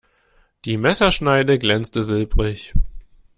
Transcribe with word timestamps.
Die 0.65 0.77
Messerschneide 0.77 1.59
glänzte 1.59 2.01
silbrig. 2.01 2.73